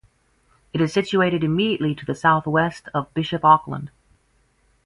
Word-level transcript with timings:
It 0.73 0.81
is 0.81 0.91
situated 0.91 1.43
immediately 1.43 1.93
to 1.93 2.03
the 2.07 2.15
south-west 2.15 2.89
of 2.91 3.13
Bishop 3.13 3.45
Auckland. 3.45 3.91